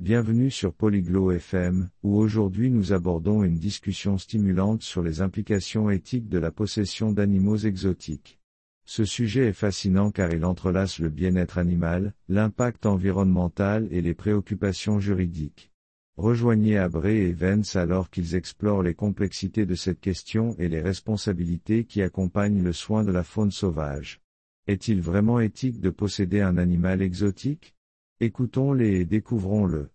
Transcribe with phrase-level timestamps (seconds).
[0.00, 6.30] Bienvenue sur Polyglot FM, où aujourd'hui nous abordons une discussion stimulante sur les implications éthiques
[6.30, 8.38] de la possession d'animaux exotiques.
[8.86, 15.00] Ce sujet est fascinant car il entrelace le bien-être animal, l'impact environnemental et les préoccupations
[15.00, 15.70] juridiques.
[16.16, 21.84] Rejoignez Abré et Vence alors qu'ils explorent les complexités de cette question et les responsabilités
[21.84, 24.22] qui accompagnent le soin de la faune sauvage.
[24.66, 27.74] Est-il vraiment éthique de posséder un animal exotique
[28.22, 29.90] Écoutons-les et découvrons-le.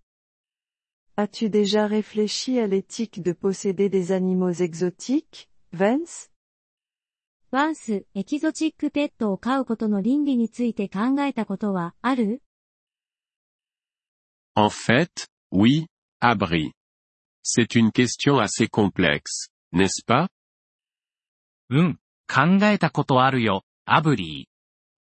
[1.15, 6.29] As-tu déjà réfléchi à l'éthique de posséder des animaux exotiques, Vance?
[7.51, 12.41] ワンス、エキゾチックペットを飼うことの倫理について考えたことはある
[14.55, 15.85] En fait, oui,
[16.19, 16.71] Abri.
[17.43, 20.27] C'est une question assez complexe, n'est-ce pas?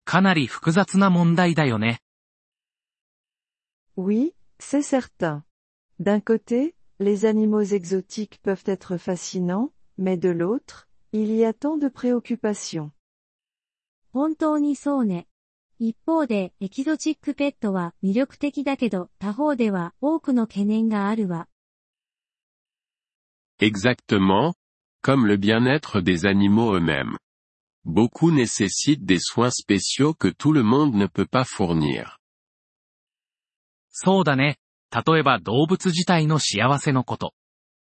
[0.03, 2.01] かなり複雑な問題だよね。
[3.98, 5.44] oui, c'est certain.
[6.00, 11.75] D'un côté, les animaux exotiques peuvent être fascinants, mais de l'autre, il y a tant
[11.78, 12.92] de préoccupations.
[14.14, 15.17] Exactement,
[25.02, 27.17] comme le bien-être des animaux eux-mêmes.
[27.84, 32.20] Beaucoup nécessitent des soins spéciaux que tout le monde ne peut pas fournir.
[33.94, 34.58] そうだね。
[35.06, 37.34] 例えば動物自体の幸せのこと。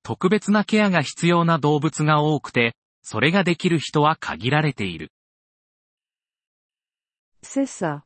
[0.02, 5.11] 特別なケアが必要な動物が多くて、それができる人は限られている。
[7.44, 8.02] C'est ça.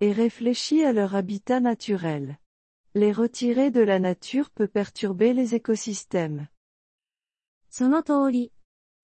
[0.00, 2.36] Et réfléchis à leur habitat naturel.
[2.94, 6.48] Les retirer de la nature peut perturber les écosystèmes.
[7.70, 8.52] その通り。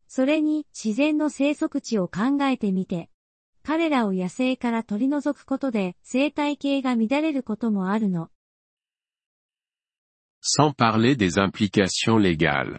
[0.09, 3.11] それに、自然の生息地を考えてみて。
[3.67, 8.31] 彼らを野生から取り除くことで生態系が乱れることもあるの。
[10.41, 12.79] Sans parler des implications légales.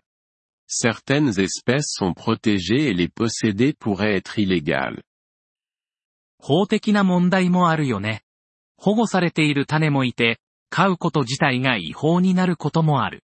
[0.70, 5.04] Certaines espèces sont protégées et les posséder pourrait être illégal.
[6.40, 8.22] 法的な問題もあるよね。
[8.78, 10.40] 保護されている種もいて、
[10.70, 13.26] 飼うこと自体が違法になることもある。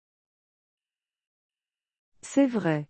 [2.21, 2.85] C'est vrai.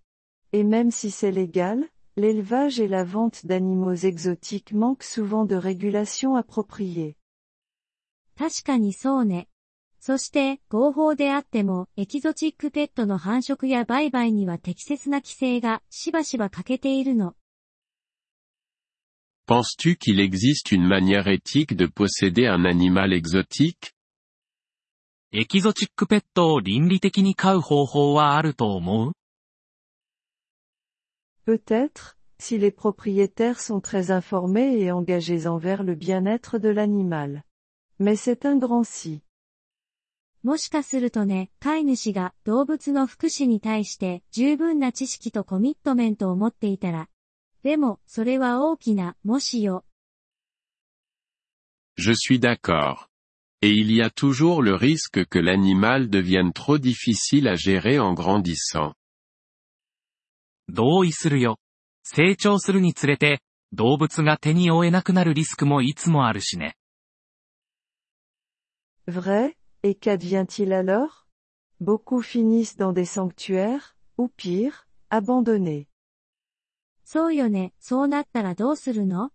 [0.51, 1.87] Et même si c'est légal,
[2.19, 7.15] L'élevage et la vente d'animaux exotiques manquent souvent de régulation appropriée.
[8.35, 9.47] 確かにそうね。
[9.99, 17.35] そして、合法であっても、エキゾチックペットの繁殖や売買には適切な規制がしばしば欠けているの。
[19.47, 23.93] Penses-tu qu'il existe une manière éthique de posséder un animal exotique?
[25.31, 29.11] エキゾチックペットを倫理的に飼う方法はあると思う
[31.47, 37.41] Peut-être, si les propriétaires sont très informés et engagés envers le bien-être de l'animal.
[37.99, 39.21] Mais c'est un grand si.
[40.43, 41.37] Je
[52.17, 53.09] suis d'accord.
[53.61, 58.13] Et il y a toujours le risque que l'animal devienne trop difficile à gérer en
[58.13, 58.93] grandissant.
[60.69, 61.59] 同意するよ。
[62.03, 63.41] 成長するにつれて、
[63.71, 66.75] 動物が手に負えなくなるリスクもいつもあるしね。
[69.07, 71.09] Vrai, et qu'advient-il alors?
[71.79, 75.85] Beaucoup finissent dans des sanctuaires, ou pire, abandonnés.
[77.05, 79.31] そうよね、そうなったらどうするの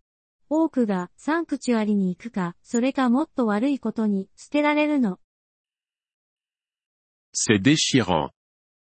[0.50, 5.19] 多くがサンクチュアリに行くか、それかもっと悪いことに捨てられるの。
[7.34, 8.28] C'est déchirant.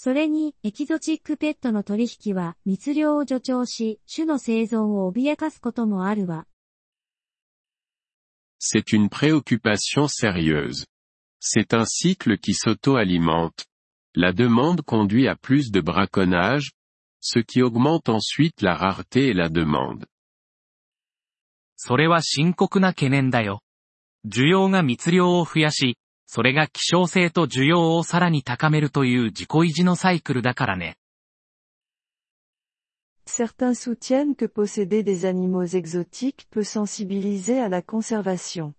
[0.00, 6.46] それに、エキゾチックペットの取引は密漁を助長し、種の生存を脅かすこともあるわ。
[8.60, 10.86] C'est une préoccupation sérieuse.
[11.40, 13.66] C'est un cycle qui s'auto-alimente.
[14.14, 16.70] La demande conduit à plus de braconnage,
[17.20, 20.06] ce qui augmente ensuite la rareté et la demande.
[21.74, 23.62] それは深刻な懸念だよ。
[24.28, 25.98] 需要が密漁を増やし、
[26.30, 30.98] それが希少性と需要をさらに高めるという自己維持のサイクルだからね。
[33.26, 38.74] Certains soutiennent que posséder des animaux exotiques peut sensibiliser à la conservation.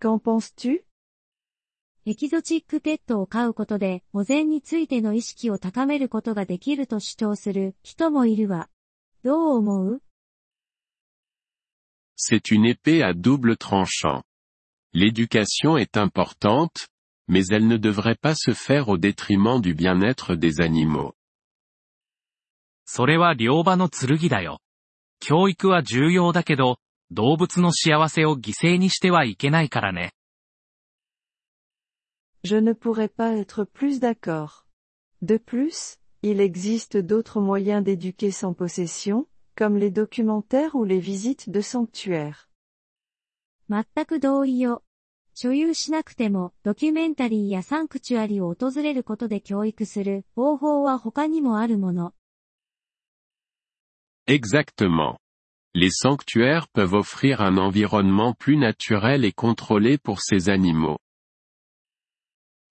[0.00, 0.82] Qu'en penses-tu?
[2.04, 8.68] エキゾチックペットを飼うことで、保全についての意識を高めることができると主張する人もいるわ。
[9.22, 10.02] どう思う
[12.18, 14.22] C'est une épée à double tranchant.
[14.94, 16.88] L'éducation est importante,
[17.28, 21.12] mais elle ne devrait pas se faire au détriment du bien-être des animaux.
[22.90, 23.02] Je
[32.56, 34.64] ne pourrais pas être plus d'accord.
[35.20, 41.50] De plus, il existe d'autres moyens d'éduquer sans possession, comme les documentaires ou les visites
[41.50, 42.47] de sanctuaires.
[43.70, 44.82] 全く同意よ。
[45.34, 52.14] 所有しなくても、ドキュメンタリーやサンクチュアリを訪れることで教育する方法は他にもあるもの。
[54.26, 55.16] Exactement.
[55.74, 60.96] Les sanctuaires peuvent offrir un environnement plus naturel et contrôlé pour ces animaux.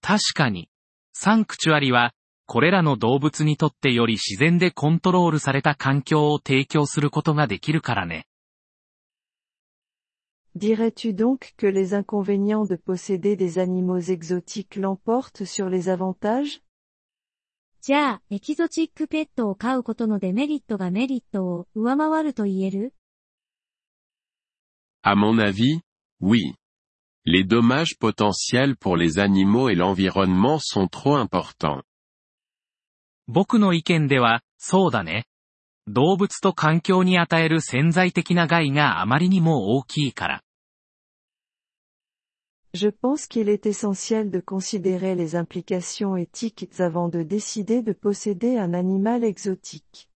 [0.02, 0.68] 確かに。
[1.14, 2.14] サンクチュアリは、
[2.48, 8.26] これらの動物にとってより自然でコントロールされた環境を提供することができるからね。
[10.58, 16.62] Dirais-tu donc que les inconvénients de posséder des animaux exotiques l'emportent sur les avantages
[17.82, 22.92] じゃあ、エキゾチックペットを飼うことのデメリットがメリットを上回ると言える
[25.04, 25.80] À mon avis,
[26.22, 26.56] oui.
[27.24, 31.84] Les dommages potentiels pour les animaux et l'environnement sont trop importants.
[42.80, 48.56] Je pense qu'il est essentiel de considérer les implications éthiques avant de décider de posséder
[48.60, 50.12] un animal exotique.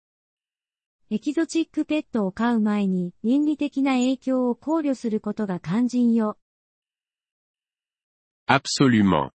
[8.47, 9.31] Absolument.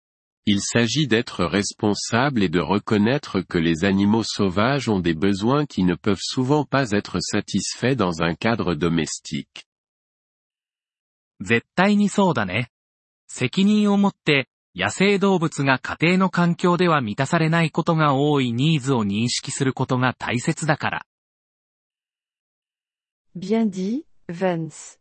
[0.45, 5.83] Il s'agit d'être responsable et de reconnaître que les animaux sauvages ont des besoins qui
[5.83, 9.67] ne peuvent souvent pas être satisfaits dans un cadre domestique.
[13.31, 21.05] 責任を持って野生動物が家庭の環境では満たされないことが多いニーズを認識することが大切だから。
[23.35, 24.99] Bien dit, Vance.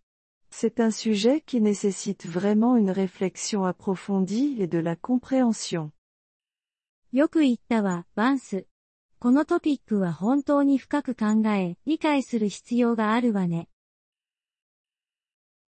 [0.50, 5.90] C'est un sujet qui nécessite vraiment une réflexion approfondie et de la compréhension.
[7.12, 8.66] よく言ったわ、バンス。
[9.19, 13.69] このトピックは本当に深く考え、理解する必要があるわね。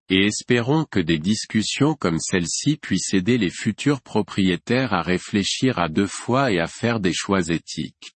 [0.08, 5.88] et espérons que des discussions comme celle-ci puissent aider les futurs propriétaires à réfléchir à
[5.88, 8.12] deux fois et à faire des choix éthiques.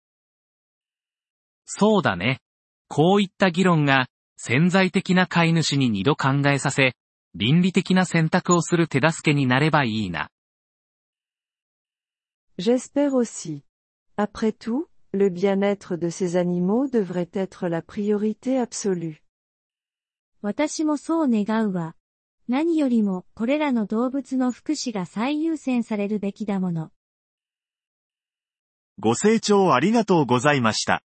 [12.59, 13.63] J'espère aussi.
[14.21, 19.23] Après tout, le bien-être de ces animaux devrait être la priorité absolue.
[20.41, 21.97] 私もそう願うわ。
[22.47, 26.91] 何よりもこれらの動物の福祉が最優先されるべきだもの。
[29.01, 31.03] ご清聴ありがとうございました。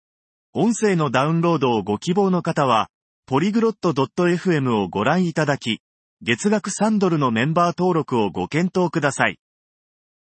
[0.52, 2.88] 音声のダウンロードをご希望の方は、
[3.26, 5.80] ポリグロット .fm をご覧いただき、
[6.22, 9.40] 月額3ドルのメンバー登録をご検討ください。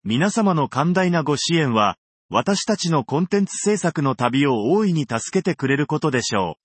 [0.04, 1.96] 皆様の寛大なご支援は、
[2.30, 6.64] 私たちのコンテンツ制作の旅を大いに助けてくれることでしょう。